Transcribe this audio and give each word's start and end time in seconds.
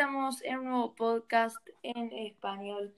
estamos 0.00 0.42
en 0.44 0.60
un 0.60 0.64
nuevo 0.64 0.94
podcast 0.94 1.58
en 1.82 2.10
español. 2.14 2.94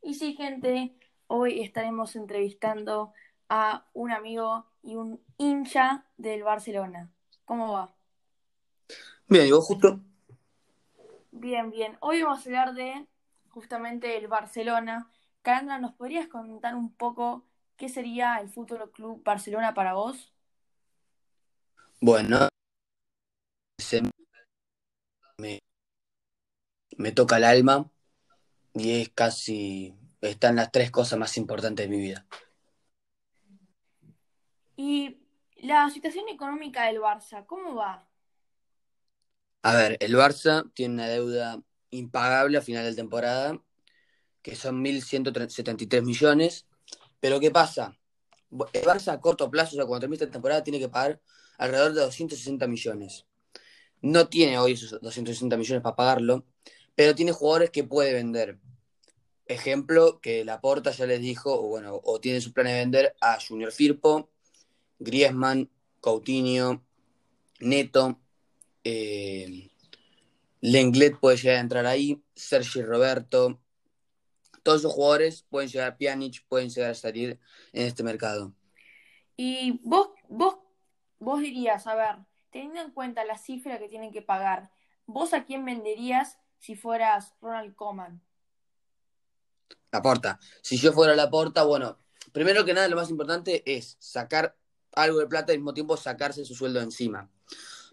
Y 0.00 0.14
sí, 0.14 0.34
gente, 0.34 0.96
hoy 1.26 1.60
estaremos 1.60 2.16
entrevistando 2.16 3.12
a 3.50 3.84
un 3.92 4.10
amigo 4.10 4.64
y 4.82 4.94
un 4.96 5.20
hincha 5.36 6.06
del 6.16 6.44
Barcelona. 6.44 7.10
¿Cómo 7.44 7.74
va? 7.74 7.94
Bien, 9.28 9.46
¿y 9.46 9.52
vos 9.52 9.66
justo? 9.66 10.00
Bien, 11.30 11.70
bien. 11.70 11.98
Hoy 12.00 12.22
vamos 12.22 12.38
a 12.38 12.48
hablar 12.48 12.72
de 12.72 13.06
justamente 13.50 14.16
el 14.16 14.26
Barcelona. 14.26 15.10
Carandra, 15.42 15.78
¿nos 15.78 15.92
podrías 15.92 16.26
contar 16.26 16.74
un 16.74 16.90
poco 16.90 17.44
qué 17.76 17.90
sería 17.90 18.38
el 18.38 18.48
Fútbol 18.48 18.90
Club 18.92 19.22
Barcelona 19.22 19.74
para 19.74 19.92
vos? 19.92 20.32
Bueno, 22.00 22.48
se 23.78 24.00
me, 25.38 25.60
me 26.96 27.12
toca 27.12 27.36
el 27.36 27.44
alma 27.44 27.90
y 28.74 29.00
es 29.00 29.08
casi, 29.10 29.94
están 30.20 30.56
las 30.56 30.70
tres 30.70 30.90
cosas 30.90 31.18
más 31.18 31.36
importantes 31.36 31.88
de 31.88 31.96
mi 31.96 32.00
vida. 32.02 32.26
Y 34.76 35.18
la 35.56 35.88
situación 35.90 36.28
económica 36.28 36.84
del 36.84 37.00
Barça, 37.00 37.46
¿cómo 37.46 37.74
va? 37.74 38.06
A 39.62 39.74
ver, 39.74 39.96
el 40.00 40.14
Barça 40.14 40.70
tiene 40.74 40.94
una 40.94 41.08
deuda 41.08 41.62
impagable 41.90 42.58
a 42.58 42.62
final 42.62 42.84
de 42.84 42.94
temporada, 42.94 43.60
que 44.42 44.54
son 44.54 44.82
1.173 44.82 46.02
millones, 46.04 46.66
pero 47.18 47.40
¿qué 47.40 47.50
pasa? 47.50 47.98
El 48.72 48.82
Barça 48.82 49.12
a 49.12 49.20
corto 49.20 49.50
plazo, 49.50 49.74
o 49.74 49.76
sea, 49.76 49.86
cuando 49.86 50.00
termine 50.00 50.22
esta 50.22 50.30
temporada, 50.30 50.62
tiene 50.62 50.78
que 50.78 50.88
pagar 50.88 51.20
alrededor 51.58 51.94
de 51.94 52.02
260 52.02 52.66
millones. 52.68 53.26
No 54.02 54.28
tiene 54.28 54.58
hoy 54.58 54.72
esos 54.72 55.00
260 55.00 55.56
millones 55.56 55.82
para 55.82 55.96
pagarlo, 55.96 56.46
pero 56.96 57.14
tiene 57.14 57.30
jugadores 57.30 57.70
que 57.70 57.84
puede 57.84 58.12
vender. 58.12 58.58
Ejemplo, 59.46 60.20
que 60.20 60.44
Laporta 60.44 60.90
ya 60.90 61.06
les 61.06 61.20
dijo, 61.20 61.54
o 61.54 61.68
bueno, 61.68 62.00
o 62.02 62.20
tiene 62.20 62.40
su 62.40 62.52
plan 62.52 62.66
de 62.66 62.72
vender 62.72 63.14
a 63.20 63.38
Junior 63.40 63.70
Firpo, 63.70 64.30
Griezmann, 64.98 65.70
Coutinho, 66.00 66.84
Neto, 67.60 68.18
eh, 68.82 69.70
Lenglet 70.60 71.20
puede 71.20 71.36
llegar 71.36 71.58
a 71.58 71.60
entrar 71.60 71.86
ahí, 71.86 72.24
Sergi 72.34 72.82
Roberto. 72.82 73.60
Todos 74.62 74.80
esos 74.80 74.92
jugadores 74.92 75.46
pueden 75.48 75.68
llegar, 75.68 75.96
Pjanic 75.96 76.44
pueden 76.48 76.70
llegar 76.70 76.90
a 76.90 76.94
salir 76.94 77.38
en 77.72 77.86
este 77.86 78.02
mercado. 78.02 78.52
Y 79.36 79.80
vos, 79.84 80.08
vos, 80.28 80.56
vos 81.20 81.40
dirías, 81.40 81.86
a 81.86 81.94
ver, 81.94 82.16
teniendo 82.50 82.80
en 82.80 82.90
cuenta 82.90 83.24
la 83.24 83.38
cifra 83.38 83.78
que 83.78 83.88
tienen 83.88 84.12
que 84.12 84.22
pagar, 84.22 84.70
¿vos 85.06 85.34
a 85.34 85.44
quién 85.44 85.64
venderías 85.64 86.38
si 86.58 86.74
fueras 86.74 87.34
Ronald 87.40 87.74
Koeman? 87.74 88.20
La 89.92 90.02
porta. 90.02 90.38
Si 90.62 90.76
yo 90.76 90.92
fuera 90.92 91.14
la 91.14 91.30
porta, 91.30 91.64
bueno, 91.64 91.98
primero 92.32 92.64
que 92.64 92.74
nada 92.74 92.88
lo 92.88 92.96
más 92.96 93.10
importante 93.10 93.62
es 93.66 93.96
sacar 93.98 94.56
algo 94.92 95.18
de 95.20 95.26
plata 95.26 95.52
y 95.52 95.54
al 95.54 95.60
mismo 95.60 95.74
tiempo 95.74 95.96
sacarse 95.96 96.44
su 96.44 96.54
sueldo 96.54 96.80
encima. 96.80 97.30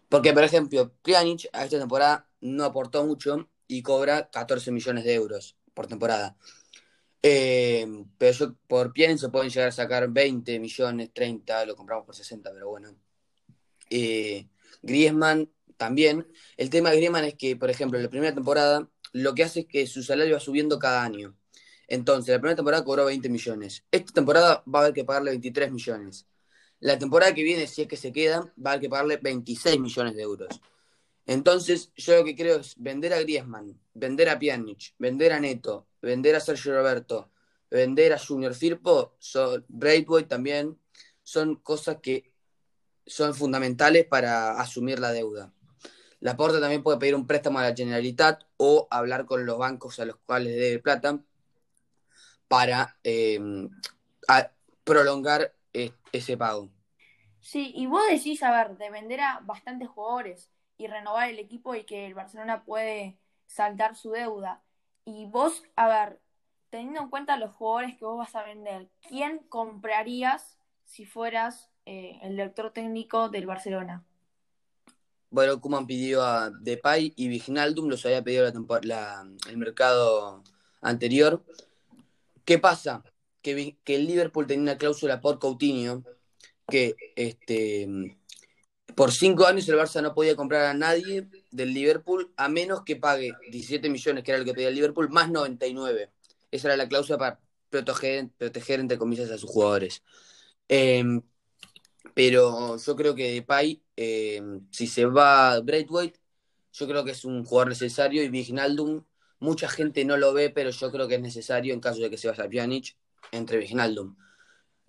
Porque, 0.09 0.33
por 0.33 0.43
ejemplo, 0.43 0.93
Pjanic 1.01 1.49
a 1.53 1.63
esta 1.65 1.79
temporada 1.79 2.27
no 2.41 2.65
aportó 2.65 3.03
mucho 3.05 3.49
y 3.67 3.81
cobra 3.81 4.29
14 4.29 4.71
millones 4.71 5.03
de 5.03 5.13
euros 5.13 5.57
por 5.73 5.87
temporada. 5.87 6.35
Eh, 7.21 8.05
pero 8.17 8.31
yo, 8.33 8.55
por 8.67 8.93
Pjanic 8.93 9.17
se 9.17 9.29
pueden 9.29 9.49
llegar 9.49 9.69
a 9.69 9.71
sacar 9.71 10.09
20 10.09 10.59
millones, 10.59 11.11
30, 11.13 11.65
lo 11.65 11.75
compramos 11.75 12.05
por 12.05 12.15
60, 12.15 12.51
pero 12.51 12.69
bueno. 12.69 12.95
Eh, 13.89 14.47
Griezmann 14.81 15.49
también. 15.83 16.25
El 16.55 16.69
tema 16.69 16.89
de 16.91 16.97
Griezmann 16.97 17.25
es 17.25 17.35
que, 17.35 17.57
por 17.57 17.69
ejemplo, 17.69 17.97
en 17.99 18.05
la 18.05 18.09
primera 18.09 18.33
temporada 18.33 18.89
lo 19.11 19.35
que 19.35 19.43
hace 19.43 19.61
es 19.61 19.65
que 19.67 19.85
su 19.85 20.01
salario 20.01 20.35
va 20.35 20.39
subiendo 20.39 20.79
cada 20.79 21.03
año. 21.03 21.35
Entonces, 21.87 22.33
la 22.33 22.39
primera 22.39 22.55
temporada 22.55 22.83
cobró 22.85 23.05
20 23.05 23.29
millones. 23.29 23.83
Esta 23.91 24.13
temporada 24.13 24.63
va 24.73 24.79
a 24.79 24.81
haber 24.83 24.93
que 24.93 25.03
pagarle 25.03 25.31
23 25.31 25.71
millones. 25.71 26.25
La 26.79 26.97
temporada 26.97 27.33
que 27.33 27.43
viene, 27.43 27.67
si 27.67 27.81
es 27.81 27.87
que 27.87 27.97
se 27.97 28.11
queda, 28.11 28.53
va 28.57 28.71
a 28.71 28.73
haber 28.73 28.81
que 28.81 28.89
pagarle 28.89 29.17
26 29.17 29.79
millones 29.79 30.15
de 30.15 30.21
euros. 30.21 30.61
Entonces, 31.25 31.91
yo 31.95 32.15
lo 32.15 32.23
que 32.23 32.35
creo 32.35 32.59
es 32.59 32.75
vender 32.77 33.13
a 33.13 33.19
Griezmann, 33.19 33.79
vender 33.93 34.29
a 34.29 34.39
Pjanic, 34.39 34.95
vender 34.97 35.33
a 35.33 35.39
Neto, 35.39 35.87
vender 36.01 36.35
a 36.35 36.39
Sergio 36.39 36.73
Roberto, 36.73 37.29
vender 37.69 38.13
a 38.13 38.19
Junior 38.19 38.53
Firpo, 38.53 39.15
so, 39.19 39.63
Braithwaite 39.67 40.29
también, 40.29 40.77
son 41.23 41.55
cosas 41.57 41.97
que 42.01 42.33
son 43.05 43.33
fundamentales 43.35 44.05
para 44.05 44.59
asumir 44.59 44.99
la 44.99 45.11
deuda. 45.11 45.53
La 46.23 46.37
Porta 46.37 46.61
también 46.61 46.81
puede 46.81 46.99
pedir 46.99 47.15
un 47.15 47.27
préstamo 47.27 47.59
a 47.59 47.63
la 47.63 47.75
Generalitat 47.75 48.45
o 48.55 48.87
hablar 48.89 49.25
con 49.25 49.45
los 49.45 49.57
bancos 49.57 49.99
a 49.99 50.05
los 50.05 50.15
cuales 50.25 50.55
debe 50.55 50.79
plata 50.79 51.19
para 52.47 52.95
a 54.29 54.51
prolongar 54.85 55.53
ese 55.73 56.37
pago. 56.37 56.69
Sí, 57.41 57.73
y 57.75 57.87
vos 57.87 58.03
decís, 58.09 58.41
a 58.41 58.51
ver, 58.51 58.77
de 58.77 58.89
vender 58.89 59.19
a 59.19 59.41
bastantes 59.43 59.89
jugadores 59.89 60.49
y 60.77 60.87
renovar 60.87 61.29
el 61.29 61.39
equipo 61.39 61.75
y 61.75 61.83
que 61.83 62.07
el 62.07 62.13
Barcelona 62.13 62.63
puede 62.63 63.17
saltar 63.45 63.97
su 63.97 64.11
deuda. 64.11 64.63
Y 65.03 65.25
vos, 65.25 65.63
a 65.75 65.89
ver, 65.89 66.21
teniendo 66.69 67.01
en 67.01 67.09
cuenta 67.09 67.35
los 67.35 67.51
jugadores 67.51 67.97
que 67.97 68.05
vos 68.05 68.17
vas 68.17 68.33
a 68.37 68.43
vender, 68.43 68.87
¿quién 69.09 69.39
comprarías 69.49 70.57
si 70.85 71.03
fueras 71.03 71.69
eh, 71.85 72.17
el 72.21 72.37
director 72.37 72.71
técnico 72.71 73.27
del 73.27 73.45
Barcelona? 73.45 74.05
Bueno, 75.33 75.59
Kuman 75.59 75.87
pidió 75.87 76.21
a 76.21 76.51
Depay 76.51 77.11
y 77.15 77.27
Vignaldum, 77.27 77.89
los 77.89 78.05
había 78.05 78.23
pedido 78.23 78.45
el 78.45 79.57
mercado 79.57 80.43
anterior. 80.79 81.43
¿Qué 82.45 82.59
pasa? 82.59 83.03
Que, 83.41 83.75
el 83.83 84.05
Liverpool 84.05 84.45
tenía 84.45 84.61
una 84.61 84.77
cláusula 84.77 85.21
por 85.21 85.39
Coutinho 85.39 86.03
que 86.67 86.95
este, 87.15 88.15
por 88.95 89.11
cinco 89.11 89.47
años 89.47 89.67
el 89.67 89.75
Barça 89.75 90.03
no 90.03 90.13
podía 90.13 90.35
comprar 90.35 90.65
a 90.65 90.75
nadie 90.75 91.27
del 91.49 91.73
Liverpool 91.73 92.31
a 92.37 92.47
menos 92.47 92.83
que 92.83 92.95
pague 92.95 93.33
17 93.49 93.89
millones, 93.89 94.23
que 94.23 94.29
era 94.29 94.39
lo 94.39 94.45
que 94.45 94.53
pedía 94.53 94.67
el 94.67 94.75
Liverpool, 94.75 95.09
más 95.09 95.31
99. 95.31 96.11
Esa 96.51 96.67
era 96.67 96.77
la 96.77 96.87
cláusula 96.87 97.17
para 97.17 97.39
proteger, 97.71 98.29
proteger 98.37 98.79
entre 98.79 98.99
comillas, 98.99 99.31
a 99.31 99.39
sus 99.39 99.49
jugadores. 99.49 100.03
Eh, 100.69 101.03
pero 102.13 102.77
yo 102.77 102.95
creo 102.95 103.15
que 103.15 103.33
Depay, 103.33 103.83
eh, 103.95 104.41
si 104.71 104.87
se 104.87 105.05
va 105.05 105.59
Braithwaite, 105.59 106.19
yo 106.73 106.87
creo 106.87 107.03
que 107.03 107.11
es 107.11 107.25
un 107.25 107.43
jugador 107.45 107.69
necesario 107.69 108.23
y 108.23 108.29
Vignaldum, 108.29 109.03
mucha 109.39 109.67
gente 109.69 110.05
no 110.05 110.17
lo 110.17 110.33
ve, 110.33 110.49
pero 110.49 110.69
yo 110.69 110.91
creo 110.91 111.07
que 111.07 111.15
es 111.15 111.21
necesario 111.21 111.73
en 111.73 111.79
caso 111.79 112.01
de 112.01 112.09
que 112.09 112.17
se 112.17 112.29
vaya 112.29 112.49
Pjanic 112.49 112.97
entre 113.31 113.57
Vignaldum. 113.57 114.15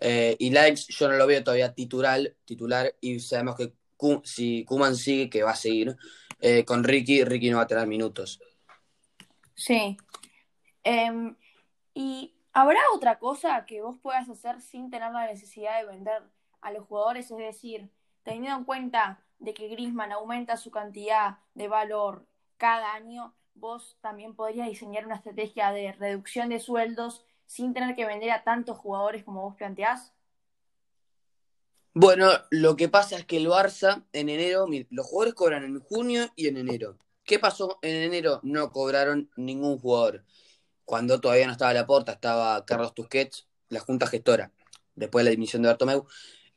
Eh, 0.01 0.37
y 0.39 0.51
Likes 0.51 0.85
yo 0.89 1.09
no 1.09 1.17
lo 1.17 1.27
veo 1.27 1.43
todavía 1.43 1.73
titular, 1.73 2.35
titular 2.45 2.95
y 3.01 3.21
sabemos 3.21 3.57
que 3.57 3.73
si 4.25 4.65
Kuman 4.65 4.97
sigue, 4.97 5.31
que 5.31 5.43
va 5.43 5.53
a 5.53 5.57
seguir, 5.57 5.97
eh, 6.41 6.65
con 6.65 6.85
Ricky, 6.85 7.25
Ricky 7.25 7.51
no 7.51 7.59
va 7.59 7.63
a 7.63 7.67
tener 7.67 7.87
minutos. 7.87 8.41
Sí. 9.55 9.97
Eh, 10.83 11.35
¿Y 11.95 12.35
habrá 12.53 12.81
otra 12.95 13.19
cosa 13.19 13.65
que 13.67 13.81
vos 13.81 13.97
puedas 14.03 14.29
hacer 14.29 14.61
sin 14.61 14.91
tener 14.91 15.13
la 15.13 15.27
necesidad 15.27 15.81
de 15.81 15.87
vender 15.87 16.23
a 16.65 16.73
los 16.73 16.87
jugadores? 16.87 17.31
Es 17.31 17.39
decir, 17.39 17.91
teniendo 18.25 18.59
en 18.59 18.65
cuenta 18.65 19.23
de 19.39 19.55
que 19.55 19.69
Grisman 19.69 20.11
aumenta 20.11 20.57
su 20.57 20.71
cantidad 20.71 21.39
de 21.55 21.69
valor 21.69 22.27
cada 22.57 22.95
año, 22.95 23.35
vos 23.55 23.97
también 24.01 24.35
podrías 24.35 24.69
diseñar 24.69 25.07
una 25.07 25.17
estrategia 25.17 25.71
de 25.71 25.93
reducción 25.93 26.49
de 26.49 26.59
sueldos 26.59 27.25
sin 27.47 27.75
tener 27.75 27.95
que 27.95 28.07
vender 28.07 28.31
a 28.31 28.43
tantos 28.43 28.79
jugadores 28.79 29.23
como 29.23 29.43
vos 29.43 29.55
planteás? 29.55 30.13
Bueno, 31.93 32.29
lo 32.51 32.75
que 32.75 32.89
pasa 32.89 33.17
es 33.17 33.25
que 33.25 33.37
el 33.37 33.47
Barça 33.47 34.05
en 34.13 34.29
enero, 34.29 34.67
los 34.91 35.07
jugadores 35.07 35.35
cobran 35.35 35.65
en 35.65 35.79
junio 35.79 36.29
y 36.35 36.49
en 36.49 36.57
enero. 36.57 36.99
¿Qué 37.25 37.39
pasó? 37.39 37.79
En 37.83 37.95
enero 37.95 38.41
no 38.43 38.73
cobraron 38.73 39.31
ningún 39.37 39.79
jugador. 39.79 40.25
Cuando 40.85 41.21
todavía 41.21 41.47
no 41.47 41.53
estaba 41.53 41.73
la 41.73 41.87
porta, 41.87 42.13
estaba 42.13 42.65
Carlos 42.65 42.95
Tusquets, 42.95 43.47
la 43.69 43.81
junta 43.81 44.07
gestora, 44.09 44.51
después 44.97 45.25
de 45.25 45.31
la 45.31 45.31
dimisión 45.31 45.63
de 45.63 45.69
Bartomeu. 45.69 46.07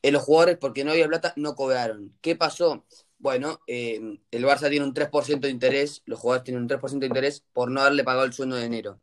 Eh, 0.07 0.12
los 0.12 0.24
jugadores, 0.24 0.57
porque 0.57 0.86
no 0.86 0.92
había 0.92 1.06
plata, 1.06 1.33
no 1.36 1.54
cobraron. 1.54 2.15
¿Qué 2.21 2.38
pasó? 2.38 2.86
Bueno, 3.19 3.59
eh, 3.68 4.00
el 4.31 4.45
Barça 4.45 4.69
tiene 4.69 4.86
un 4.86 4.94
3% 4.94 5.42
de 5.42 5.50
interés, 5.50 6.01
los 6.06 6.18
jugadores 6.18 6.45
tienen 6.45 6.62
un 6.62 6.69
3% 6.69 7.00
de 7.00 7.07
interés 7.07 7.44
por 7.51 7.69
no 7.69 7.81
haberle 7.81 8.06
pagado 8.06 8.25
el 8.25 8.31
sueldo 8.31 8.56
de 8.56 8.63
enero. 8.63 9.01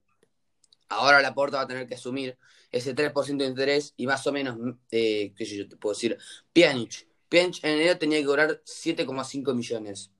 Ahora 0.89 1.21
la 1.21 1.35
porta 1.35 1.59
va 1.59 1.65
a 1.65 1.67
tener 1.67 1.87
que 1.87 1.97
asumir 1.97 2.39
ese 2.71 2.95
3% 2.95 3.45
de 3.45 3.51
interés 3.51 3.93
y 3.99 4.07
más 4.07 4.27
o 4.27 4.33
menos, 4.33 4.57
eh, 4.91 5.35
qué 5.37 5.45
sé 5.45 5.59
yo, 5.59 5.69
te 5.69 5.77
puedo 5.77 5.95
decir, 5.95 6.17
Pjanic. 6.55 7.07
Pjanic 7.29 7.63
en 7.65 7.73
enero 7.73 7.99
tenía 7.99 8.19
que 8.21 8.25
cobrar 8.25 8.63
7,5 8.65 9.55
millones 9.55 10.11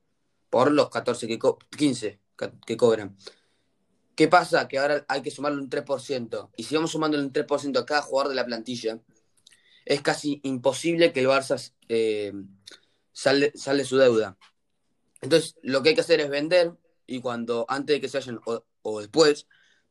por 0.51 0.71
los 0.71 0.91
14 0.91 1.27
que 1.27 1.39
15 1.79 2.21
que 2.67 2.77
cobran. 2.77 3.17
¿Qué 4.15 4.29
pasa? 4.29 4.69
Que 4.69 4.79
ahora 4.79 5.07
hay 5.09 5.23
que 5.23 5.31
sumarle 5.31 5.63
un 5.63 5.71
3%. 5.71 6.51
Y 6.57 6.65
si 6.65 6.75
vamos 6.75 6.93
sumando 6.93 7.19
un 7.19 7.33
3% 7.33 7.79
a 7.79 7.87
cada 7.87 8.03
jugador 8.03 8.29
de 8.29 8.35
la 8.35 8.45
plantilla, 8.45 9.01
es 9.85 10.03
casi 10.03 10.41
imposible 10.45 11.13
que 11.13 11.21
el 11.21 11.27
Barça 11.27 11.73
eh, 11.89 12.33
sale, 13.13 13.53
sale 13.55 13.85
su 13.85 13.97
deuda. 13.97 14.37
Entonces, 15.21 15.57
lo 15.63 15.83
que 15.83 15.91
hay 15.91 15.95
que 15.95 16.01
hacer 16.01 16.21
es 16.21 16.29
vender 16.29 16.75
y 17.07 17.21
cuando, 17.21 17.67
antes 17.69 17.97
de 17.97 18.01
que 18.01 18.09
se 18.09 18.19
vayan 18.19 18.41
o, 18.83 19.01
después, 19.01 19.47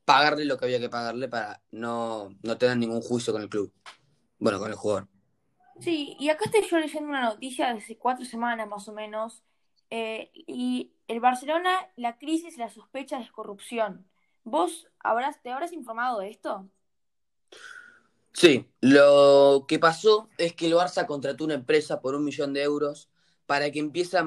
pagarle 0.06 0.46
lo 0.46 0.58
que 0.58 0.66
había 0.66 0.80
que 0.80 0.90
pagarle 0.90 1.28
para 1.28 1.62
no, 1.72 2.36
no 2.42 2.58
tener 2.58 2.78
ningún 2.78 3.02
juicio 3.02 3.34
con 3.34 3.42
el 3.42 3.50
club. 3.50 3.74
Bueno, 4.40 4.60
con 4.60 4.70
el 4.70 4.76
jugador. 4.76 5.08
Sí, 5.80 6.16
y 6.20 6.30
acá 6.30 6.46
estoy 6.46 6.68
yo 6.70 6.78
leyendo 6.78 7.10
una 7.10 7.24
noticia 7.24 7.68
de 7.68 7.80
hace 7.80 7.98
cuatro 7.98 8.26
semanas 8.26 8.68
más 8.68 8.88
o 8.88 8.94
menos. 8.94 9.44
Eh, 9.90 10.32
y 10.34 10.94
el 11.08 11.20
Barcelona, 11.20 11.88
la 11.96 12.18
crisis, 12.18 12.58
la 12.58 12.70
sospecha 12.70 13.20
de 13.20 13.30
corrupción. 13.32 14.08
¿Vos 14.44 14.88
habrás, 15.00 15.42
te 15.42 15.52
habrás 15.52 15.72
informado 15.72 16.20
de 16.20 16.30
esto? 16.30 16.70
Sí, 18.34 18.68
lo 18.82 19.66
que 19.68 19.78
pasó 19.80 20.28
es 20.38 20.54
que 20.54 20.66
el 20.66 20.74
Barça 20.74 21.06
contrató 21.06 21.44
una 21.46 21.54
empresa 21.54 22.02
por 22.02 22.16
un 22.16 22.26
millón 22.26 22.54
de 22.54 22.64
euros 22.64 23.10
para 23.46 23.72
que 23.72 23.80
empiece 23.80 24.18
a, 24.18 24.24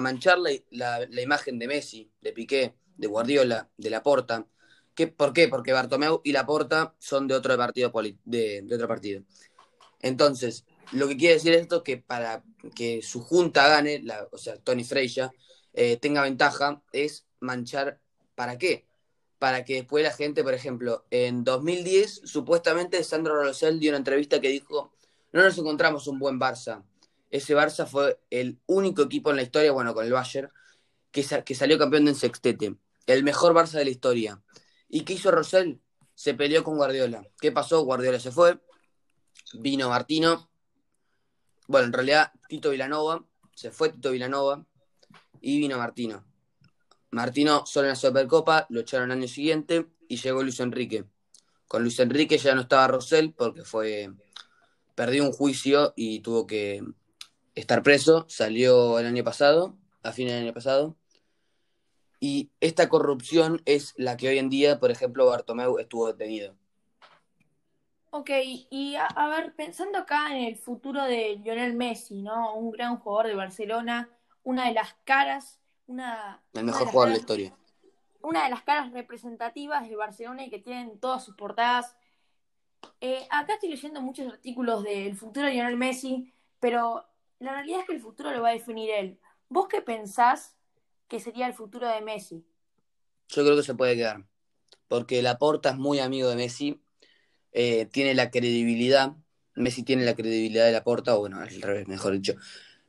manchar 0.00 0.38
la, 0.70 1.20
imagen 1.20 1.58
de 1.58 1.66
Messi, 1.66 2.10
de 2.20 2.32
Piqué, 2.32 2.76
de 2.96 3.06
Guardiola, 3.08 3.70
de 3.76 3.90
Laporta. 3.90 4.46
¿Qué, 4.94 5.08
¿Por 5.08 5.32
qué? 5.32 5.48
Porque 5.48 5.72
Bartomeu 5.72 6.20
y 6.24 6.32
Laporta 6.32 6.94
son 6.98 7.26
de 7.26 7.34
otro 7.34 7.56
partido. 7.56 7.92
De, 8.24 8.64
otro 8.72 8.88
partido. 8.88 9.22
Entonces, 10.00 10.64
lo 10.92 11.08
que 11.08 11.16
quiere 11.16 11.34
decir 11.34 11.54
esto 11.54 11.78
es 11.78 11.82
que 11.82 11.96
para 11.98 12.44
que 12.74 13.02
su 13.02 13.20
junta 13.20 13.68
gane, 13.68 14.04
o 14.30 14.38
sea, 14.38 14.56
Tony 14.58 14.84
Freya, 14.84 15.30
eh, 15.72 15.96
tenga 15.96 16.22
ventaja, 16.22 16.82
es 16.92 17.26
manchar. 17.40 18.00
¿Para 18.34 18.58
qué? 18.58 18.85
Para 19.38 19.64
que 19.64 19.74
después 19.74 20.02
la 20.02 20.12
gente, 20.12 20.42
por 20.42 20.54
ejemplo, 20.54 21.04
en 21.10 21.44
2010, 21.44 22.22
supuestamente 22.24 23.02
Sandro 23.04 23.42
Rosell 23.42 23.78
dio 23.78 23.90
una 23.90 23.98
entrevista 23.98 24.40
que 24.40 24.48
dijo: 24.48 24.92
No 25.32 25.42
nos 25.42 25.58
encontramos 25.58 26.06
un 26.06 26.18
buen 26.18 26.40
Barça 26.40 26.82
ese 27.30 27.54
Barça 27.54 27.86
fue 27.86 28.18
el 28.30 28.58
único 28.66 29.02
equipo 29.02 29.30
en 29.30 29.36
la 29.36 29.42
historia, 29.42 29.72
bueno, 29.72 29.94
con 29.94 30.04
el 30.06 30.12
Bayern, 30.12 30.50
que, 31.10 31.24
que 31.44 31.54
salió 31.54 31.78
campeón 31.78 32.08
en 32.08 32.14
sextete. 32.14 32.76
El 33.06 33.24
mejor 33.24 33.52
Barça 33.52 33.78
de 33.78 33.84
la 33.84 33.90
historia. 33.90 34.42
¿Y 34.88 35.02
qué 35.02 35.14
hizo 35.14 35.30
Rosell? 35.30 35.80
Se 36.14 36.34
peleó 36.34 36.64
con 36.64 36.76
Guardiola. 36.76 37.26
¿Qué 37.40 37.52
pasó? 37.52 37.82
Guardiola 37.82 38.20
se 38.20 38.30
fue. 38.30 38.58
Vino 39.54 39.88
Martino. 39.88 40.48
Bueno, 41.66 41.86
en 41.86 41.92
realidad 41.92 42.32
Tito 42.48 42.70
Vilanova. 42.70 43.24
Se 43.54 43.70
fue 43.70 43.90
Tito 43.90 44.12
Vilanova. 44.12 44.64
Y 45.40 45.58
vino 45.58 45.78
Martino. 45.78 46.24
Martino 47.10 47.64
solo 47.66 47.86
en 47.86 47.90
la 47.90 47.96
Supercopa, 47.96 48.66
lo 48.68 48.80
echaron 48.80 49.10
el 49.10 49.18
año 49.18 49.28
siguiente 49.28 49.86
y 50.08 50.16
llegó 50.16 50.42
Luis 50.42 50.60
Enrique. 50.60 51.04
Con 51.68 51.82
Luis 51.82 51.98
Enrique 51.98 52.38
ya 52.38 52.54
no 52.54 52.62
estaba 52.62 52.88
Rosell 52.88 53.32
porque 53.32 53.64
fue 53.64 54.10
perdió 54.96 55.24
un 55.24 55.32
juicio 55.32 55.92
y 55.94 56.20
tuvo 56.20 56.46
que 56.46 56.82
estar 57.54 57.82
preso, 57.82 58.24
salió 58.28 58.98
el 58.98 59.06
año 59.06 59.22
pasado, 59.22 59.76
a 60.02 60.10
fines 60.10 60.32
del 60.32 60.44
año 60.44 60.54
pasado. 60.54 60.96
Y 62.18 62.50
esta 62.60 62.88
corrupción 62.88 63.62
es 63.66 63.94
la 63.96 64.16
que 64.16 64.28
hoy 64.28 64.38
en 64.38 64.48
día, 64.48 64.80
por 64.80 64.90
ejemplo, 64.90 65.26
Bartomeu 65.26 65.78
estuvo 65.78 66.06
detenido. 66.08 66.56
Ok, 68.10 68.30
y 68.70 68.96
a, 68.96 69.28
ver, 69.28 69.54
pensando 69.54 69.98
acá 69.98 70.34
en 70.34 70.44
el 70.44 70.56
futuro 70.56 71.04
de 71.04 71.38
Lionel 71.44 71.74
Messi, 71.74 72.22
¿no? 72.22 72.54
Un 72.54 72.70
gran 72.70 72.96
jugador 72.96 73.26
de 73.26 73.34
Barcelona, 73.34 74.08
una 74.42 74.68
de 74.68 74.72
las 74.72 74.94
caras, 75.04 75.60
una... 75.86 76.42
El 76.52 76.64
mejor 76.64 76.88
jugador 76.88 77.08
de 77.08 77.14
la 77.14 77.20
historia. 77.20 77.56
Una 78.22 78.44
de 78.44 78.50
las 78.50 78.62
caras 78.62 78.92
representativas 78.92 79.88
de 79.88 79.96
Barcelona 79.96 80.44
y 80.44 80.50
que 80.50 80.58
tienen 80.58 80.98
todas 80.98 81.24
sus 81.24 81.36
portadas. 81.36 81.96
Eh, 83.00 83.26
acá 83.30 83.54
estoy 83.54 83.70
leyendo 83.70 84.00
muchos 84.00 84.32
artículos 84.32 84.82
del 84.82 85.16
futuro 85.16 85.46
de 85.46 85.52
Lionel 85.52 85.76
Messi, 85.76 86.32
pero 86.60 87.04
la 87.38 87.52
realidad 87.52 87.80
es 87.80 87.86
que 87.86 87.94
el 87.94 88.00
futuro 88.00 88.30
lo 88.32 88.42
va 88.42 88.50
a 88.50 88.52
definir 88.52 88.90
él. 88.90 89.20
¿Vos 89.48 89.68
qué 89.68 89.82
pensás 89.82 90.56
que 91.08 91.20
sería 91.20 91.46
el 91.46 91.54
futuro 91.54 91.88
de 91.88 92.00
Messi? 92.00 92.44
Yo 93.28 93.44
creo 93.44 93.56
que 93.56 93.62
se 93.62 93.74
puede 93.74 93.96
quedar. 93.96 94.24
Porque 94.88 95.22
Laporta 95.22 95.70
es 95.70 95.76
muy 95.76 95.98
amigo 95.98 96.28
de 96.28 96.36
Messi, 96.36 96.80
eh, 97.52 97.86
tiene 97.86 98.14
la 98.14 98.30
credibilidad. 98.30 99.16
Messi 99.54 99.82
tiene 99.82 100.04
la 100.04 100.14
credibilidad 100.14 100.66
de 100.66 100.72
Laporta, 100.72 101.16
o 101.16 101.20
bueno, 101.20 101.38
al 101.40 101.62
revés, 101.62 101.88
mejor 101.88 102.12
dicho. 102.12 102.34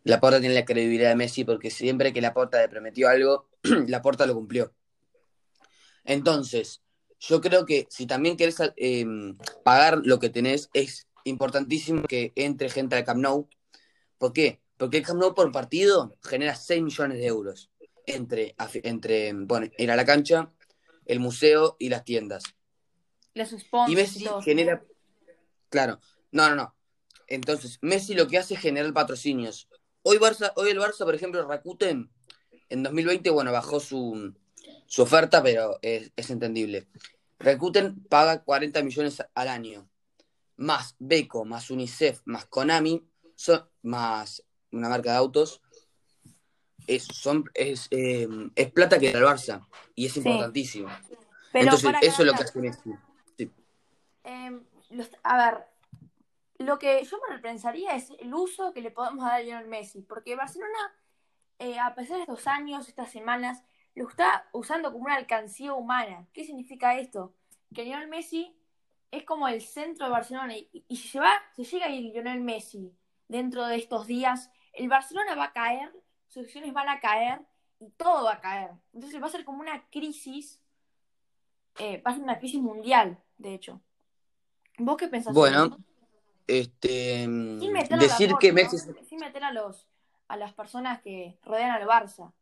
Laporta 0.07 0.39
tiene 0.39 0.55
la 0.55 0.65
credibilidad 0.65 1.09
de 1.09 1.15
Messi 1.15 1.43
porque 1.43 1.69
siempre 1.69 2.13
que 2.13 2.21
Laporta 2.21 2.59
le 2.59 2.69
prometió 2.69 3.09
algo, 3.09 3.49
Laporta 3.87 4.25
lo 4.25 4.33
cumplió. 4.33 4.73
Entonces, 6.03 6.81
yo 7.19 7.41
creo 7.41 7.65
que 7.65 7.87
si 7.89 8.07
también 8.07 8.37
querés 8.37 8.57
eh, 8.77 9.05
pagar 9.63 9.99
lo 10.03 10.19
que 10.19 10.29
tenés, 10.29 10.69
es 10.73 11.07
importantísimo 11.25 12.03
que 12.03 12.31
entre 12.35 12.69
gente 12.69 12.95
al 12.95 13.03
Camp 13.03 13.21
Nou, 13.21 13.49
¿Por 14.17 14.33
qué? 14.33 14.61
Porque 14.77 14.97
el 14.97 15.05
Camp 15.05 15.19
Nou 15.19 15.33
por 15.33 15.51
partido 15.51 16.17
genera 16.23 16.55
6 16.55 16.83
millones 16.83 17.17
de 17.17 17.25
euros 17.25 17.69
entre, 18.05 18.55
entre 18.83 19.33
bueno, 19.33 19.67
ir 19.77 19.91
a 19.91 19.95
la 19.95 20.05
cancha, 20.05 20.51
el 21.05 21.19
museo 21.19 21.75
y 21.79 21.89
las 21.89 22.03
tiendas. 22.03 22.43
Los 23.33 23.53
y 23.87 23.95
Messi 23.95 24.25
genera. 24.43 24.83
Claro, 25.69 25.99
no, 26.31 26.49
no, 26.49 26.55
no. 26.55 26.75
Entonces, 27.27 27.77
Messi 27.81 28.13
lo 28.13 28.27
que 28.27 28.37
hace 28.37 28.55
es 28.55 28.59
generar 28.59 28.93
patrocinios. 28.93 29.67
Hoy, 30.09 30.19
Barça, 30.19 30.53
hoy 30.55 30.69
el 30.69 30.79
Barça, 30.79 31.03
por 31.03 31.13
ejemplo, 31.13 31.45
Rakuten, 31.45 32.09
en 32.69 32.81
2020, 32.81 33.29
bueno, 33.29 33.51
bajó 33.51 33.81
su, 33.81 34.33
su 34.85 35.01
oferta, 35.01 35.43
pero 35.43 35.79
es, 35.81 36.13
es, 36.15 36.29
entendible. 36.29 36.87
Rakuten 37.39 38.05
paga 38.05 38.41
40 38.41 38.83
millones 38.83 39.21
al 39.35 39.47
año. 39.49 39.89
Más 40.55 40.95
Beco, 40.97 41.43
más 41.43 41.69
UNICEF, 41.71 42.21
más 42.23 42.45
Konami, 42.45 43.05
son, 43.35 43.69
más 43.81 44.45
una 44.71 44.87
marca 44.87 45.11
de 45.11 45.17
autos, 45.17 45.61
es, 46.87 47.03
son, 47.03 47.43
es, 47.53 47.89
eh, 47.91 48.29
es 48.55 48.71
plata 48.71 48.99
que 48.99 49.11
da 49.11 49.19
el 49.19 49.25
Barça 49.25 49.67
y 49.93 50.05
es 50.05 50.15
importantísimo. 50.15 50.87
Entonces, 51.51 51.91
eso 52.01 52.21
es 52.21 52.25
lo 52.27 52.33
que 52.33 52.43
hace 52.43 52.59
Messi. 52.61 52.91
Em, 54.23 54.63
a 55.23 55.37
ver, 55.37 55.67
lo 56.59 56.79
que 56.79 57.03
yo 57.03 57.17
me 57.27 57.35
repensaría 57.35 57.95
es 57.95 58.11
el 58.19 58.33
uso 58.33 58.73
que 58.73 58.81
le 58.81 58.91
podemos 58.91 59.23
dar 59.23 59.33
a 59.33 59.39
Lionel 59.39 59.67
Messi, 59.67 60.01
porque 60.01 60.35
Barcelona, 60.35 60.95
eh, 61.59 61.79
a 61.79 61.93
pesar 61.95 62.17
de 62.17 62.23
estos 62.23 62.47
años, 62.47 62.87
estas 62.87 63.11
semanas, 63.11 63.63
lo 63.95 64.07
está 64.07 64.47
usando 64.53 64.91
como 64.91 65.05
una 65.05 65.15
alcancía 65.15 65.73
humana. 65.73 66.27
¿Qué 66.33 66.43
significa 66.43 66.97
esto? 66.97 67.33
Que 67.73 67.83
Lionel 67.83 68.07
Messi 68.07 68.55
es 69.11 69.23
como 69.23 69.47
el 69.47 69.61
centro 69.61 70.05
de 70.05 70.11
Barcelona 70.11 70.57
y, 70.57 70.85
y 70.87 70.95
si 70.95 71.07
se 71.07 71.19
va, 71.19 71.33
si 71.55 71.63
llega 71.63 71.85
ahí 71.85 72.11
Lionel 72.11 72.41
Messi 72.41 72.93
dentro 73.27 73.65
de 73.65 73.75
estos 73.75 74.07
días, 74.07 74.51
el 74.73 74.89
Barcelona 74.89 75.35
va 75.35 75.45
a 75.45 75.53
caer, 75.53 75.91
sus 76.27 76.43
acciones 76.43 76.73
van 76.73 76.89
a 76.89 76.99
caer 76.99 77.41
y 77.79 77.89
todo 77.91 78.25
va 78.25 78.33
a 78.33 78.41
caer. 78.41 78.71
Entonces 78.93 79.21
va 79.21 79.27
a 79.27 79.31
ser 79.31 79.45
como 79.45 79.59
una 79.59 79.87
crisis, 79.89 80.61
eh, 81.79 82.01
va 82.05 82.11
a 82.11 82.13
ser 82.13 82.23
una 82.23 82.39
crisis 82.39 82.61
mundial, 82.61 83.19
de 83.37 83.53
hecho. 83.53 83.81
¿Vos 84.77 84.97
qué 84.97 85.07
pensás? 85.07 85.33
Bueno, 85.33 85.77
este, 86.47 87.27
decir 87.99 88.33
que 88.39 88.53
Messi... 88.53 88.77
Sin 89.07 89.19
meter 89.19 89.43
a, 89.43 89.51
los, 89.51 89.85
a 90.27 90.37
las 90.37 90.53
personas 90.53 91.01
que 91.01 91.37
rodean 91.43 91.71
al 91.71 91.87
Barça. 91.87 92.33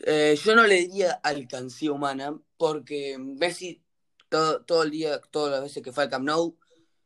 Eh, 0.00 0.38
yo 0.42 0.54
no 0.54 0.66
le 0.66 0.76
diría 0.76 1.12
alcancía 1.22 1.92
humana, 1.92 2.38
porque 2.56 3.16
Messi 3.18 3.82
todo, 4.28 4.62
todo 4.64 4.82
el 4.82 4.90
día, 4.90 5.20
todas 5.20 5.52
las 5.52 5.62
veces 5.62 5.82
que 5.82 5.92
fue 5.92 6.04
al 6.04 6.10
Camp 6.10 6.26
Nou, 6.26 6.56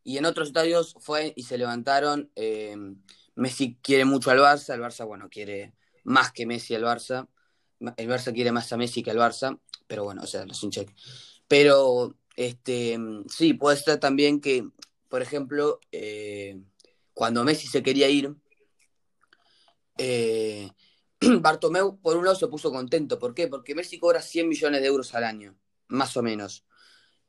y 0.04 0.16
en 0.16 0.24
otros 0.24 0.48
estadios 0.48 0.96
fue 1.00 1.32
y 1.36 1.42
se 1.42 1.58
levantaron. 1.58 2.30
Eh, 2.34 2.76
Messi 3.34 3.78
quiere 3.82 4.04
mucho 4.04 4.30
al 4.30 4.38
Barça, 4.38 4.74
el 4.74 4.80
Barça, 4.80 5.06
bueno, 5.06 5.28
quiere 5.28 5.74
más 6.04 6.32
que 6.32 6.46
Messi 6.46 6.74
al 6.74 6.84
Barça. 6.84 7.28
El 7.96 8.08
Barça 8.08 8.32
quiere 8.32 8.50
más 8.50 8.72
a 8.72 8.76
Messi 8.76 9.02
que 9.02 9.10
al 9.10 9.18
Barça, 9.18 9.60
pero 9.86 10.04
bueno, 10.04 10.22
o 10.22 10.26
sea, 10.26 10.44
un 10.44 10.70
cheque. 10.70 10.94
Pero 11.46 12.16
este, 12.38 12.96
sí, 13.28 13.54
puede 13.54 13.76
ser 13.76 13.98
también 13.98 14.40
que, 14.40 14.64
por 15.08 15.22
ejemplo, 15.22 15.80
eh, 15.90 16.62
cuando 17.12 17.42
Messi 17.42 17.66
se 17.66 17.82
quería 17.82 18.08
ir, 18.08 18.32
eh, 19.98 20.70
Bartomeu, 21.40 22.00
por 22.00 22.16
un 22.16 22.24
lado, 22.24 22.36
se 22.36 22.46
puso 22.46 22.70
contento. 22.70 23.18
¿Por 23.18 23.34
qué? 23.34 23.48
Porque 23.48 23.74
Messi 23.74 23.98
cobra 23.98 24.22
100 24.22 24.48
millones 24.48 24.80
de 24.82 24.86
euros 24.86 25.16
al 25.16 25.24
año, 25.24 25.58
más 25.88 26.16
o 26.16 26.22
menos. 26.22 26.64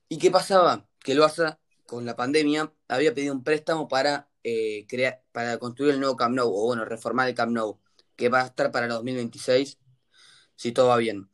¿Y 0.09 0.19
qué 0.19 0.29
pasaba? 0.29 0.87
Que 0.99 1.13
el 1.13 1.21
Barça 1.21 1.57
con 1.87 2.05
la 2.05 2.15
pandemia, 2.15 2.71
había 2.87 3.15
pedido 3.15 3.33
un 3.33 3.43
préstamo 3.43 3.87
para, 3.87 4.29
eh, 4.43 4.85
crear, 4.87 5.23
para 5.31 5.57
construir 5.57 5.95
el 5.95 5.99
nuevo 5.99 6.15
Camp 6.17 6.35
Nou, 6.35 6.47
o 6.53 6.67
bueno, 6.67 6.85
reformar 6.85 7.27
el 7.27 7.33
Camp 7.35 7.51
Nou, 7.51 7.81
que 8.15 8.29
va 8.29 8.41
a 8.43 8.45
estar 8.45 8.71
para 8.71 8.85
el 8.85 8.91
2026, 8.91 9.79
si 10.55 10.71
todo 10.71 10.89
va 10.89 10.97
bien. 10.97 11.29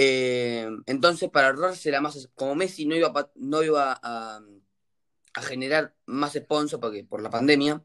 Eh, 0.00 0.68
entonces, 0.86 1.28
para 1.28 1.48
ahorrarse 1.48 1.90
la 1.90 2.00
masa, 2.00 2.20
como 2.36 2.54
Messi 2.54 2.86
no 2.86 2.94
iba, 2.94 3.32
no 3.34 3.64
iba 3.64 3.98
a, 4.00 4.40
generar 5.42 5.94
más 6.06 6.34
sponsor 6.34 6.80
porque, 6.80 7.04
por 7.04 7.20
la 7.22 7.30
pandemia, 7.30 7.84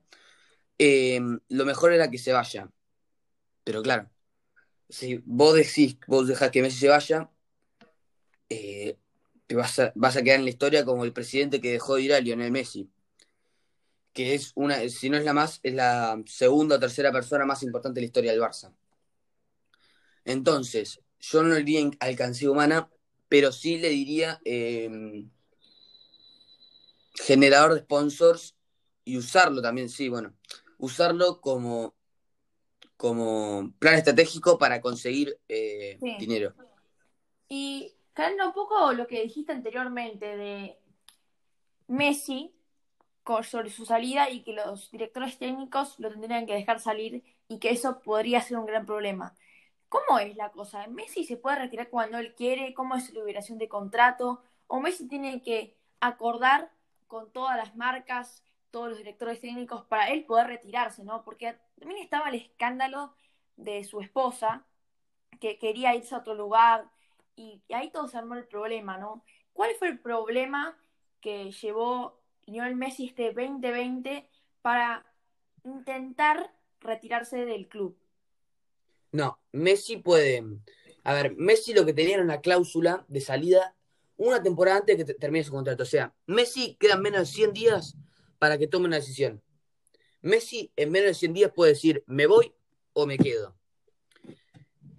eh, 0.77 1.19
lo 1.49 1.65
mejor 1.65 1.93
era 1.93 2.11
que 2.11 2.19
se 2.19 2.33
vaya. 2.33 2.71
Pero 3.63 3.81
claro, 3.83 4.11
si 4.89 5.21
vos 5.25 5.55
decís, 5.55 5.97
vos 6.07 6.27
dejás 6.27 6.51
que 6.51 6.61
Messi 6.61 6.79
se 6.79 6.89
vaya, 6.89 7.31
vas 9.55 9.79
a, 9.79 9.91
vas 9.95 10.15
a 10.17 10.23
quedar 10.23 10.39
en 10.39 10.45
la 10.45 10.51
historia 10.51 10.85
como 10.85 11.05
el 11.05 11.13
presidente 11.13 11.61
que 11.61 11.71
dejó 11.71 11.95
de 11.95 12.03
ir 12.03 12.13
a 12.13 12.19
Lionel 12.19 12.51
Messi. 12.51 12.89
que 14.13 14.35
es 14.35 14.51
una, 14.55 14.87
si 14.89 15.09
no 15.09 15.17
es 15.17 15.25
la 15.25 15.33
más, 15.33 15.59
es 15.63 15.73
la 15.73 16.21
segunda 16.27 16.75
o 16.77 16.79
tercera 16.79 17.11
persona 17.11 17.45
más 17.45 17.63
importante 17.63 17.95
de 17.95 18.01
la 18.01 18.05
historia 18.07 18.31
del 18.31 18.41
Barça. 18.41 18.71
Entonces, 20.25 20.99
yo 21.23 21.41
no 21.41 21.49
le 21.49 21.63
diría 21.63 21.89
alcancía 22.01 22.51
humana, 22.51 22.89
pero 23.29 23.53
sí 23.53 23.77
le 23.77 23.89
diría 23.89 24.41
em, 24.43 25.29
generador 27.15 27.73
de 27.73 27.79
sponsors 27.79 28.57
y 29.05 29.17
usarlo 29.17 29.61
también, 29.61 29.87
sí, 29.89 30.09
bueno, 30.09 30.33
usarlo 30.77 31.39
como, 31.39 31.95
como 32.97 33.73
plan 33.79 33.95
estratégico 33.95 34.57
para 34.57 34.81
conseguir 34.81 35.39
eh, 35.47 35.97
dinero. 36.19 36.53
Y 37.47 37.93
cambiando 38.11 38.47
un 38.47 38.53
poco 38.53 38.91
lo 38.91 39.07
que 39.07 39.23
dijiste 39.23 39.53
anteriormente 39.53 40.35
de 40.35 40.77
Messi 41.87 42.53
sobre 43.43 43.69
su 43.69 43.85
salida 43.85 44.29
y 44.29 44.43
que 44.43 44.51
los 44.51 44.91
directores 44.91 45.37
técnicos 45.37 45.97
lo 45.99 46.11
tendrían 46.11 46.45
que 46.45 46.53
dejar 46.53 46.81
salir 46.81 47.23
y 47.47 47.59
que 47.59 47.69
eso 47.69 48.01
podría 48.01 48.41
ser 48.41 48.57
un 48.57 48.65
gran 48.65 48.85
problema. 48.85 49.33
¿Cómo 49.93 50.17
es 50.17 50.35
la 50.35 50.49
cosa? 50.49 50.87
¿Messi 50.87 51.23
se 51.23 51.37
puede 51.37 51.57
retirar 51.57 51.91
cuando 51.91 52.17
él 52.17 52.33
quiere? 52.33 52.73
¿Cómo 52.73 52.95
es 52.95 53.05
su 53.05 53.13
liberación 53.13 53.59
de 53.59 53.69
contrato? 53.69 54.41
¿O 54.65 54.79
Messi 54.79 55.07
tiene 55.07 55.43
que 55.43 55.77
acordar 55.99 56.71
con 57.05 57.31
todas 57.31 57.55
las 57.57 57.75
marcas, 57.75 58.43
todos 58.71 58.89
los 58.89 58.97
directores 58.97 59.39
técnicos 59.39 59.85
para 59.85 60.07
él 60.07 60.25
poder 60.25 60.47
retirarse, 60.47 61.03
¿no? 61.03 61.23
Porque 61.23 61.59
también 61.77 62.01
estaba 62.01 62.29
el 62.29 62.35
escándalo 62.35 63.13
de 63.55 63.83
su 63.83 64.01
esposa, 64.01 64.65
que 65.39 65.59
quería 65.59 65.93
irse 65.93 66.15
a 66.15 66.19
otro 66.19 66.33
lugar, 66.33 66.89
y, 67.35 67.61
ahí 67.71 67.91
todo 67.91 68.07
se 68.07 68.17
armó 68.17 68.33
el 68.33 68.47
problema, 68.47 68.97
¿no? 68.97 69.23
¿Cuál 69.53 69.75
fue 69.77 69.89
el 69.89 69.99
problema 69.99 70.75
que 71.21 71.51
llevó 71.51 72.19
Lionel 72.47 72.75
Messi 72.75 73.05
este 73.05 73.31
2020 73.31 74.27
para 74.63 75.05
intentar 75.63 76.51
retirarse 76.79 77.45
del 77.45 77.67
club? 77.67 77.95
No, 79.13 79.39
Messi 79.53 79.97
puede. 79.97 80.43
A 81.05 81.13
ver, 81.13 81.35
Messi 81.37 81.73
lo 81.73 81.85
que 81.85 81.93
tenía 81.93 82.15
era 82.15 82.23
una 82.23 82.41
cláusula 82.41 83.05
de 83.07 83.21
salida 83.21 83.75
una 84.17 84.41
temporada 84.41 84.77
antes 84.77 84.97
de 84.97 85.05
que 85.05 85.13
termine 85.13 85.43
su 85.43 85.51
contrato. 85.51 85.83
O 85.83 85.85
sea, 85.85 86.13
Messi 86.27 86.75
quedan 86.79 87.01
menos 87.01 87.21
de 87.21 87.35
100 87.35 87.53
días 87.53 87.95
para 88.39 88.57
que 88.57 88.67
tome 88.67 88.85
una 88.87 88.97
decisión. 88.97 89.41
Messi 90.21 90.71
en 90.75 90.91
menos 90.91 91.09
de 91.09 91.13
100 91.15 91.33
días 91.33 91.51
puede 91.53 91.73
decir, 91.73 92.03
me 92.07 92.25
voy 92.25 92.53
o 92.93 93.05
me 93.05 93.17
quedo. 93.17 93.55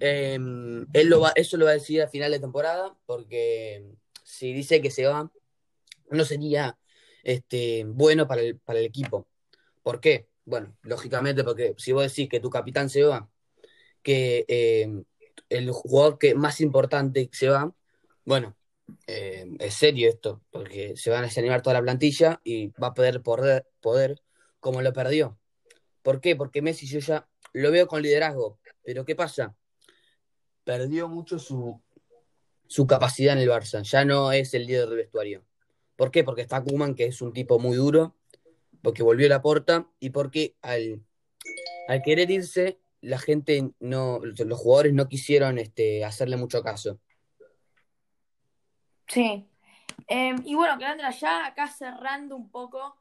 Em, 0.01 0.87
él 0.93 1.09
lo 1.09 1.21
va, 1.21 1.33
eso 1.35 1.57
lo 1.57 1.65
va 1.65 1.73
a 1.73 1.75
decir 1.75 2.03
a 2.03 2.09
final 2.09 2.31
de 2.31 2.41
temporada, 2.41 2.97
porque 3.07 3.87
si 4.23 4.53
dice 4.53 4.83
que 4.83 4.91
se 4.91 5.07
va, 5.07 5.31
no 6.11 6.25
sería 6.25 6.77
este, 7.23 7.85
bueno 7.87 8.27
para 8.29 8.43
el, 8.43 8.59
para 8.59 8.81
el 8.81 8.85
equipo. 8.87 9.29
¿Por 9.83 10.01
qué? 10.01 10.29
Bueno, 10.45 10.77
lógicamente 10.83 11.45
porque 11.45 11.75
si 11.79 11.93
vos 11.93 12.03
decís 12.03 12.29
que 12.29 12.41
tu 12.41 12.51
capitán 12.51 12.91
se 12.91 13.03
va, 13.05 13.31
que 14.05 14.45
em, 14.49 15.05
el 15.49 15.71
jugador 15.73 16.19
que 16.19 16.37
más 16.37 16.61
importante 16.61 17.29
se 17.33 17.49
va, 17.49 17.75
bueno, 18.25 18.57
em, 19.09 19.57
es 19.61 19.75
serio 19.75 20.09
esto, 20.09 20.43
porque 20.51 20.97
se 20.97 21.11
van 21.11 21.25
a 21.25 21.27
desanimar 21.27 21.63
toda 21.63 21.75
la 21.75 21.83
plantilla 21.83 22.41
y 22.45 22.69
va 22.81 22.89
a 22.89 22.95
poder 22.95 23.23
poder, 23.23 24.23
como 24.61 24.83
lo 24.83 24.93
perdió. 24.93 25.39
¿Por 26.03 26.21
qué? 26.21 26.37
Porque 26.37 26.63
Messi 26.63 26.87
yo 26.87 27.01
ya 27.01 27.29
lo 27.53 27.71
veo 27.73 27.89
con 27.89 28.03
liderazgo, 28.03 28.61
pero 28.85 29.05
¿qué 29.05 29.17
pasa? 29.17 29.57
perdió 30.65 31.09
mucho 31.09 31.39
su, 31.39 31.81
su 32.67 32.87
capacidad 32.87 33.35
en 33.35 33.43
el 33.43 33.51
Barça. 33.51 33.83
Ya 33.83 34.05
no 34.05 34.33
es 34.33 34.55
el 34.55 34.67
líder 34.67 34.89
del 34.89 34.97
vestuario. 34.97 35.45
¿Por 35.97 36.11
qué? 36.11 36.25
Porque 36.25 36.43
está 36.43 36.63
Kuman, 36.63 36.95
que 36.95 37.05
es 37.05 37.23
un 37.23 37.33
tipo 37.33 37.59
muy 37.59 37.77
duro, 37.77 38.17
porque 38.83 39.03
volvió 39.03 39.27
a 39.27 39.31
la 39.31 39.43
porta 39.43 39.89
y 40.01 40.11
porque 40.11 40.57
al, 40.63 41.05
al 41.89 42.03
querer 42.03 42.31
irse, 42.31 42.81
la 43.05 43.19
gente 43.19 43.71
no, 43.81 44.21
los 44.23 44.59
jugadores 44.59 44.95
no 44.95 45.09
quisieron 45.09 45.59
este, 45.59 46.05
hacerle 46.05 46.37
mucho 46.37 46.63
caso. 46.63 46.99
Sí. 49.07 49.47
Em, 50.09 50.37
y 50.45 50.55
bueno, 50.55 50.79
Calandra, 50.79 51.11
ya 51.11 51.47
acá 51.47 51.69
cerrando 51.69 52.35
un 52.35 52.51
poco 52.51 52.97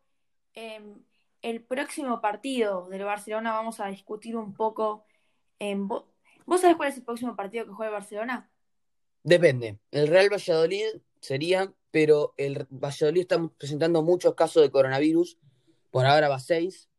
em, 0.54 1.02
el 1.42 1.64
próximo 1.64 2.22
partido 2.22 2.88
del 2.90 3.04
Barcelona, 3.06 3.54
vamos 3.54 3.80
a 3.80 3.88
discutir 3.88 4.36
un 4.36 4.54
poco. 4.54 5.06
en 5.60 5.88
¿Vos 5.88 6.60
sabés 6.60 6.76
cuál 6.76 6.90
es 6.90 6.98
el 6.98 7.04
próximo 7.04 7.36
partido 7.36 7.66
que 7.66 7.72
juega 7.72 7.94
Barcelona? 7.94 8.52
Depende. 9.24 9.80
El 9.92 10.10
Real 10.10 10.30
Valladolid 10.30 11.02
sería, 11.22 11.74
pero 11.92 12.34
el 12.36 12.68
Valladolid 12.70 13.22
está 13.22 13.48
presentando 13.58 14.04
muchos 14.04 14.36
casos 14.36 14.62
de 14.62 14.72
coronavirus. 14.72 15.38
Por 15.92 16.06
ahora 16.06 16.28
va 16.28 16.40
seis 16.40 16.90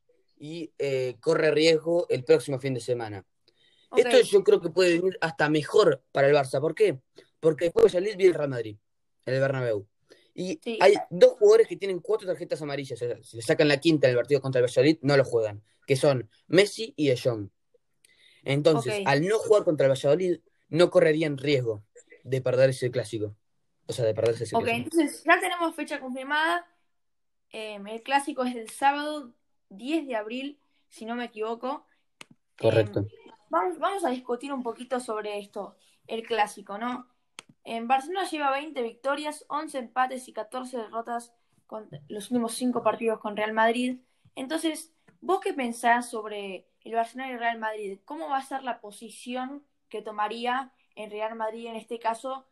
y 0.45 0.75
eh, 0.79 1.17
corre 1.21 1.51
riesgo 1.53 2.07
el 2.11 2.23
próximo 2.23 2.59
fin 2.59 2.75
de 2.75 2.81
semana. 2.81 3.25
Esto 3.97 4.21
yo 4.21 4.45
creo 4.45 4.61
que 4.61 4.69
puede 4.69 4.99
venir 4.99 5.17
hasta 5.23 5.49
mejor 5.49 6.05
para 6.13 6.29
el 6.29 6.35
Barça. 6.35 6.61
¿Por 6.61 6.75
qué? 6.75 7.01
Porque 7.41 7.65
después 7.65 7.87
Valladolid 7.87 8.15
viene 8.19 8.33
el 8.33 8.35
Real 8.35 8.51
Madrid, 8.51 8.77
el 9.25 9.41
Bernabéu. 9.41 9.87
Y 10.35 10.61
hay 10.81 10.97
dos 11.09 11.39
jugadores 11.39 11.67
que 11.67 11.79
tienen 11.79 12.01
cuatro 12.01 12.29
tarjetas 12.29 12.61
amarillas. 12.61 12.99
si 13.23 13.37
le 13.39 13.43
sacan 13.43 13.69
la 13.69 13.79
quinta 13.79 14.07
en 14.07 14.11
el 14.11 14.17
partido 14.19 14.43
contra 14.43 14.59
el 14.59 14.67
Valladolid, 14.67 14.99
no 15.01 15.17
lo 15.17 15.25
juegan. 15.25 15.63
Que 15.87 15.97
son 15.97 16.29
Messi 16.47 16.93
y 16.95 17.09
De 17.09 17.17
Jong. 17.17 17.49
Entonces, 18.43 19.03
al 19.07 19.27
no 19.27 19.39
jugar 19.39 19.65
contra 19.65 19.87
el 19.87 19.93
Valladolid, 19.93 20.41
no 20.69 20.91
correrían 20.91 21.39
riesgo 21.39 21.85
de 22.23 22.43
perder 22.43 22.69
ese 22.69 22.91
clásico. 22.91 23.35
O 23.87 23.95
sea, 23.95 24.05
de 24.05 24.13
perderse 24.13 24.45
ese 24.45 24.57
Ok, 24.57 24.67
entonces 24.67 25.25
ya 25.25 25.41
tenemos 25.41 25.75
fecha 25.75 26.01
confirmada. 26.01 26.67
Em, 27.51 27.87
el 27.87 28.03
clásico 28.03 28.45
es 28.45 28.57
el 28.57 28.69
sábado 28.69 29.33
10 29.76 30.07
de 30.07 30.16
abril, 30.16 30.61
si 30.88 31.04
no 31.04 31.14
me 31.14 31.25
equivoco. 31.25 31.87
Correcto. 32.59 33.00
Em, 33.00 33.07
vamos, 33.50 33.78
vamos, 33.78 34.04
a 34.04 34.11
discutir 34.11 34.52
un 34.52 34.62
poquito 34.62 35.00
sobre 35.00 35.38
esto, 35.38 35.76
el 36.07 36.23
clásico, 36.23 36.78
¿no? 36.78 37.09
En 37.64 37.88
Barcelona 37.88 38.28
lleva 38.28 38.50
20 38.50 38.83
victorias, 38.83 39.45
11 39.49 39.78
empates 39.78 40.28
y 40.28 40.33
14 40.33 40.76
derrotas 40.76 41.33
con 41.66 41.88
los 42.09 42.31
últimos 42.31 42.54
5 42.54 42.83
partidos 42.83 43.21
con 43.21 43.37
Real 43.37 43.52
Madrid. 43.52 44.00
Entonces, 44.35 44.93
¿vos 45.21 45.40
qué 45.40 45.54
pensás 45.54 46.11
sobre 46.11 46.66
el 46.85 46.95
Barcelona 46.95 47.31
y 47.31 47.33
el 47.33 47.38
Real 47.38 47.59
Madrid, 47.59 47.99
¿cómo 48.04 48.28
va 48.28 48.38
a 48.38 48.43
ser 48.43 48.62
la 48.62 48.81
posición 48.81 49.64
que 49.88 50.02
tomaría 50.02 50.73
en 50.95 51.11
Real 51.11 51.35
Madrid 51.35 51.66
en 51.66 51.76
este 51.76 51.99
caso? 51.99 52.47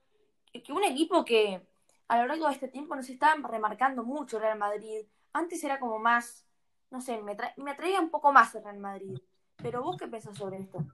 Que 0.52 0.72
un 0.72 0.84
equipo 0.84 1.24
que 1.24 1.66
a 2.08 2.18
lo 2.18 2.26
largo 2.26 2.46
de 2.46 2.54
este 2.54 2.68
tiempo 2.68 2.96
nos 2.96 3.08
está 3.08 3.34
remarcando 3.36 4.04
mucho 4.04 4.38
Real 4.38 4.58
Madrid. 4.58 5.06
Antes 5.32 5.62
era 5.64 5.78
como 5.78 5.98
más, 5.98 6.46
no 6.92 7.00
sé, 7.00 7.18
me, 7.22 7.70
atraía 7.70 8.00
un 8.00 8.10
poco 8.10 8.32
más 8.32 8.54
el 8.54 8.62
Real 8.62 8.78
Madrid. 8.78 9.18
Pero 9.56 9.82
vos 9.82 9.96
qué 9.96 10.06
pensás 10.06 10.36
sobre 10.36 10.58
esto? 10.58 10.84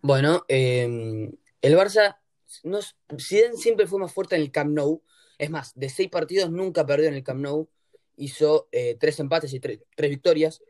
Bueno, 0.00 0.44
em, 0.48 1.30
el 1.60 1.76
Barça 1.76 2.16
no, 2.64 2.78
siempre 3.18 3.86
fue 3.86 4.00
más 4.00 4.12
fuerte 4.12 4.34
en 4.34 4.42
el 4.42 4.50
Camp 4.50 4.72
Nou. 4.72 5.02
Es 5.38 5.50
más, 5.50 5.74
de 5.74 5.90
seis 5.90 6.08
partidos 6.08 6.50
nunca 6.50 6.86
perdió 6.86 7.08
en 7.08 7.14
el 7.14 7.22
Camp 7.22 7.40
Nou. 7.40 7.68
Hizo 8.16 8.68
eh, 8.72 8.96
tres 8.98 9.20
empates 9.20 9.52
y 9.52 9.60
tres 9.60 9.80
victorias. 9.98 10.62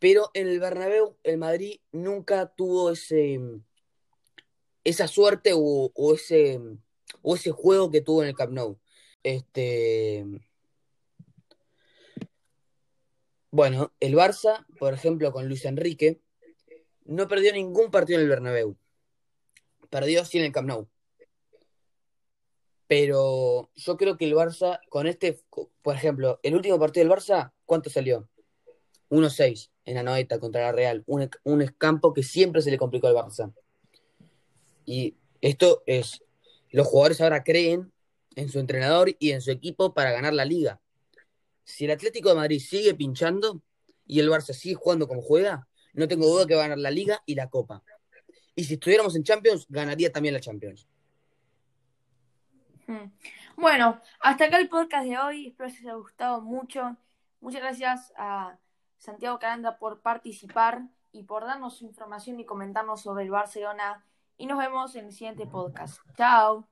Pero 0.00 0.30
en 0.34 0.48
el 0.48 0.58
Bernabéu, 0.58 1.16
el 1.22 1.38
Madrid 1.38 1.80
nunca 1.92 2.46
tuvo 2.48 2.90
ese 2.90 3.40
esa 4.82 5.06
suerte 5.06 5.52
o, 5.54 5.92
ese 6.14 6.60
o 7.22 7.34
ese 7.34 7.50
juego 7.50 7.90
que 7.90 8.00
tuvo 8.00 8.22
en 8.22 8.28
el 8.28 8.34
Camp 8.34 8.52
Nou. 8.52 8.80
Este 9.22 10.24
bueno, 13.50 13.92
el 14.00 14.14
Barça, 14.14 14.66
por 14.78 14.94
ejemplo, 14.94 15.32
con 15.32 15.48
Luis 15.48 15.64
Enrique, 15.64 16.20
no 17.04 17.28
perdió 17.28 17.52
ningún 17.52 17.90
partido 17.90 18.18
en 18.18 18.24
el 18.24 18.30
Bernabéu. 18.30 18.76
Perdió 19.90 20.24
sí 20.24 20.38
en 20.38 20.44
el 20.44 20.52
Camp 20.52 20.68
Nou. 20.68 20.88
Pero 22.86 23.70
yo 23.74 23.96
creo 23.96 24.16
que 24.16 24.26
el 24.26 24.34
Barça, 24.34 24.80
con 24.88 25.06
este, 25.06 25.40
por 25.82 25.94
ejemplo, 25.94 26.40
el 26.42 26.54
último 26.54 26.78
partido 26.78 27.06
del 27.06 27.16
Barça, 27.16 27.52
¿cuánto 27.64 27.90
salió? 27.90 28.28
1-6 29.10 29.70
en 29.84 29.94
la 29.94 30.02
noeta 30.02 30.38
contra 30.38 30.62
la 30.62 30.72
Real, 30.72 31.02
un, 31.06 31.30
un 31.44 31.66
campo 31.78 32.12
que 32.12 32.22
siempre 32.22 32.60
se 32.60 32.70
le 32.70 32.78
complicó 32.78 33.08
al 33.08 33.14
Barça. 33.14 33.52
Y 34.84 35.16
esto 35.40 35.82
es, 35.86 36.22
los 36.70 36.86
jugadores 36.86 37.20
ahora 37.20 37.44
creen 37.44 37.92
en 38.36 38.48
su 38.48 38.58
entrenador 38.58 39.14
y 39.18 39.30
en 39.30 39.40
su 39.40 39.50
equipo 39.50 39.94
para 39.94 40.12
ganar 40.12 40.34
la 40.34 40.44
liga. 40.44 40.80
Si 41.68 41.84
el 41.84 41.90
Atlético 41.90 42.30
de 42.30 42.34
Madrid 42.34 42.60
sigue 42.60 42.94
pinchando 42.94 43.60
y 44.06 44.20
el 44.20 44.30
Barça 44.30 44.54
sigue 44.54 44.74
jugando 44.74 45.06
como 45.06 45.20
juega, 45.20 45.68
no 45.92 46.08
tengo 46.08 46.26
duda 46.26 46.46
que 46.46 46.54
va 46.54 46.60
a 46.60 46.64
ganar 46.64 46.78
la 46.78 46.90
liga 46.90 47.22
y 47.26 47.34
la 47.34 47.50
copa. 47.50 47.82
Y 48.54 48.64
si 48.64 48.74
estuviéramos 48.74 49.14
en 49.16 49.22
Champions, 49.22 49.66
ganaría 49.68 50.10
también 50.10 50.32
la 50.32 50.40
Champions. 50.40 50.88
Hmm. 52.86 53.12
Bueno, 53.58 54.00
hasta 54.20 54.46
acá 54.46 54.56
el 54.56 54.70
podcast 54.70 55.06
de 55.06 55.18
hoy. 55.18 55.48
Espero 55.48 55.68
que 55.68 55.74
les 55.74 55.84
haya 55.84 55.94
gustado 55.94 56.40
mucho. 56.40 56.96
Muchas 57.40 57.60
gracias 57.60 58.14
a 58.16 58.58
Santiago 58.96 59.38
Caranda 59.38 59.78
por 59.78 60.00
participar 60.00 60.88
y 61.12 61.24
por 61.24 61.44
darnos 61.44 61.82
información 61.82 62.40
y 62.40 62.46
comentarnos 62.46 63.02
sobre 63.02 63.24
el 63.24 63.30
Barcelona. 63.30 64.06
Y 64.38 64.46
nos 64.46 64.56
vemos 64.56 64.96
en 64.96 65.04
el 65.04 65.12
siguiente 65.12 65.46
podcast. 65.46 66.00
Chao. 66.16 66.66